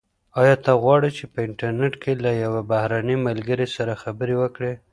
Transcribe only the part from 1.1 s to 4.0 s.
چي په انټرنیټ کي له یو بهرني ملګري سره